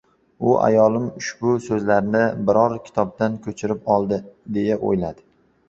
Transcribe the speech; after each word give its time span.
U, 0.51 0.53
ayolim 0.67 1.03
ushbu 1.21 1.51
so‘zlarni 1.65 2.23
biror 2.49 2.75
kitobdan 2.89 3.39
ko‘chirib 3.47 3.95
oldi, 3.99 4.21
deya 4.59 4.83
o‘yladi. 4.93 5.29